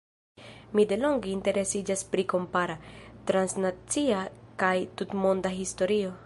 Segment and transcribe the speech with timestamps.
[0.77, 2.77] Mi delonge interesiĝas pri kompara,
[3.33, 4.23] transnacia
[4.65, 6.17] kaj tutmonda historio.